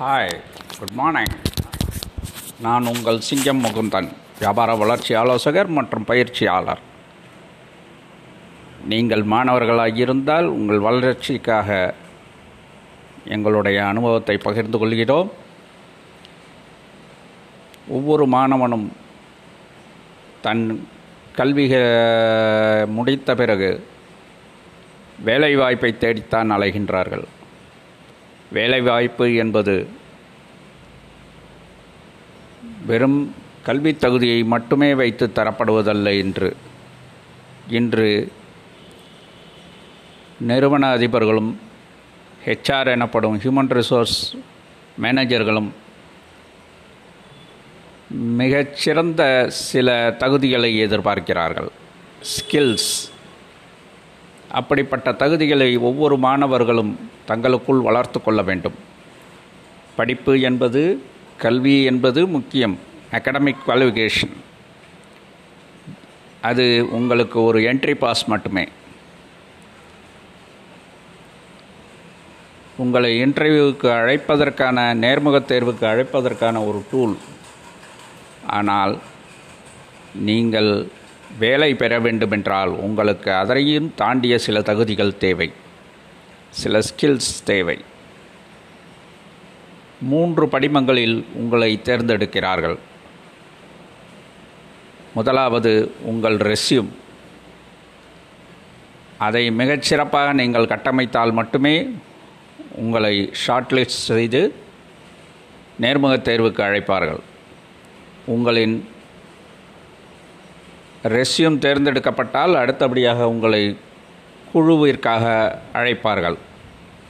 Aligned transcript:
Hi 0.00 0.34
good 0.78 0.92
morning 0.98 1.32
நான் 2.64 2.84
உங்கள் 2.90 3.16
சிங்கம் 3.28 3.62
முகுந்தன் 3.62 4.08
வியாபார 4.40 4.74
வளர்ச்சி 4.82 5.12
ஆலோசகர் 5.20 5.70
மற்றும் 5.76 6.04
பயிற்சியாளர். 6.10 6.82
நீங்கள் 8.92 9.22
மாணவர்களாக 9.32 9.98
இருந்தால் 10.04 10.46
உங்கள் 10.56 10.84
வளர்ச்சிக்காக 10.86 11.78
எங்களுடைய 13.36 13.78
அனுபவத்தை 13.92 14.36
பகிர்ந்து 14.46 14.80
கொள்கிறோம். 14.82 15.32
ஒவ்வொரு 17.96 18.26
மாணவனும் 18.36 18.86
தன் 20.46 20.64
கல்வி 21.40 21.66
முடித்த 22.98 23.36
பிறகு 23.42 23.72
வேலைவாய்ப்பை 25.30 25.92
தேடித்தான் 26.04 26.54
அலைகின்றார்கள். 26.58 27.26
வேலைவாய்ப்பு 28.56 29.26
என்பது 29.42 29.74
வெறும் 32.88 33.20
கல்வி 33.66 33.92
தகுதியை 34.04 34.40
மட்டுமே 34.52 34.90
வைத்து 35.00 35.24
தரப்படுவதல்ல 35.38 36.08
என்று 36.22 36.48
இன்று 37.78 38.08
நிறுவன 40.50 40.90
அதிபர்களும் 40.96 41.50
ஹெச்ஆர் 42.46 42.90
எனப்படும் 42.94 43.36
ஹியூமன் 43.42 43.70
ரிசோர்ஸ் 43.78 44.18
மேனேஜர்களும் 45.02 45.70
மிகச்சிறந்த 48.40 49.22
சில 49.66 49.88
தகுதிகளை 50.22 50.70
எதிர்பார்க்கிறார்கள். 50.86 51.70
ஸ்கில்ஸ் 52.34 52.92
அப்படிப்பட்ட 54.50 55.12
தகுதிகளை 55.12 55.78
ஒவ்வொரு 55.78 56.16
மாணவர்களும் 56.16 57.10
தங்களுக்குள் 57.24 57.80
வளர்த்து 57.80 58.22
கொள்ள 58.22 58.42
வேண்டும். 58.42 58.74
படிப்பு 59.96 60.40
என்பது 60.40 61.02
கல்வி 61.36 61.82
என்பது 61.82 62.26
முக்கியம். 62.26 62.78
அகடமிக் 63.12 63.56
குவாலிஃபிகேஷன் 63.66 64.32
அது 66.42 66.88
உங்களுக்கு 66.90 67.42
ஒரு 67.42 67.60
என்ட்ரி 67.60 67.94
பாஸ் 67.94 68.24
மட்டுமே. 68.26 68.68
உங்களை 72.76 73.22
இன்டர்வியூவுக்கு 73.22 73.88
அழைப்பதற்கான 73.90 74.94
நேர்முகத் 74.94 75.50
தேர்வுக்கு 75.50 75.86
அழைப்பதற்கான 75.86 76.66
ஒரு 76.66 76.84
டூல் 76.90 77.16
ஆனால் 78.46 78.98
நீங்கள் 80.14 80.88
வேலை 81.38 81.74
பெற 81.74 82.00
வேண்டுமென்றால் 82.00 82.68
உங்களுக்கு 82.68 83.34
அதனையும் 83.34 83.94
தாண்டிய 83.94 84.38
சில 84.38 84.62
தகுதிகள் 84.62 85.16
தேவை. 85.16 85.52
சில 86.50 86.78
ஸ்கில்ஸ் 86.78 87.42
தேவை. 87.44 87.84
மூன்று 90.00 90.48
படிமங்களில் 90.48 91.24
உங்களை 91.34 91.80
தேர்ந்தெடுக்கிறார்கள். 91.84 92.78
முதலாவது 95.14 95.92
உங்கள் 96.02 96.36
ரெஸ்யூம் 96.36 96.88
அதை 99.18 99.50
மிகச்சிறப்பாக 99.50 100.32
நீங்கள் 100.32 100.66
கட்டமைத்தால் 100.66 101.32
மட்டுமே 101.32 101.90
உங்களை 102.72 103.32
ஷார்ட்லிஸ்ட் 103.46 103.84
செய்து 103.84 104.54
நேர்முகத் 105.80 106.22
தேர்வுக்கு 106.22 106.62
அழைப்பார்கள். 106.62 107.20
உங்களின் 108.24 108.88
ரெஸ்யூம் 111.04 111.58
தேர்ந்தெடுக்கப்பட்டால் 111.58 112.54
அடுத்தபடியாக 112.54 113.28
உங்களை 113.28 113.76
குழுவிற்காக 114.54 115.58
அழைப்பார்கள். 115.74 116.36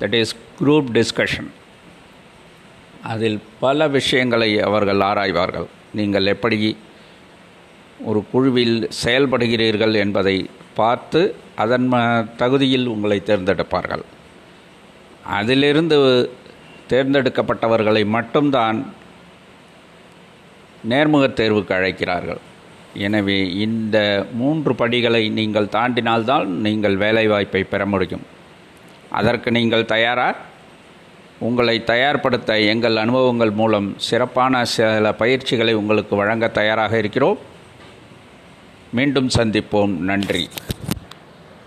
தட் 0.00 0.12
இஸ் 0.12 0.36
குரூப் 0.60 0.88
டிஸ்கஷன் 0.92 1.46
அதில் 3.02 3.40
பல 3.60 3.88
விஷயங்களை 3.88 4.60
அவர்கள் 4.60 4.96
ஆராய்வார்கள். 4.96 5.66
நீங்கள் 5.92 6.26
எப்படி 6.26 6.76
ஒரு 8.04 8.24
குழுவில் 8.32 8.88
செயல்படுகிறீர்கள் 9.04 9.94
என்பதை 9.94 10.50
பார்த்து 10.74 11.34
அதன் 11.56 11.88
தகுதியில் 12.36 12.86
உங்களை 12.86 13.22
தேர்ந்தெடுப்பார்கள். 13.26 14.02
அதிலிருந்து 15.24 16.30
தேர்ந்தெடுக்கப்பட்டவர்களை 16.88 18.06
மட்டும்தான் 18.06 18.92
நேர்முகத் 20.88 21.34
தேர்வுக்கு 21.34 21.72
அழைக்கிறார்கள். 21.72 22.48
எனவே 22.94 23.54
இந்த 23.54 24.26
மூன்று 24.34 24.74
படிகளை 24.74 25.28
நீங்கள் 25.28 25.66
தாண்டினால்தான் 25.66 26.46
நீங்கள் 26.46 26.96
வேலைவாய்ப்பை 26.96 27.64
பெற 27.64 27.86
முடியும். 27.86 28.22
அதற்கு 29.08 29.50
நீங்கள் 29.50 29.84
தயாரா 29.84 30.36
உங்களை 31.38 31.82
தயார்படுத்த 31.86 32.66
எங்கள் 32.66 32.96
அனுபவங்கள் 32.96 33.50
மூலம் 33.50 33.94
சிறப்பான 33.96 34.64
சில 34.64 35.12
பயிற்சிகளை 35.12 35.74
உங்களுக்கு 35.74 36.16
வழங்க 36.16 36.48
தயாராக 36.48 36.98
இருக்கிறோம். 36.98 37.38
மீண்டும் 38.92 39.28
சந்திப்போம். 39.36 39.88
நன்றி. 39.88 40.48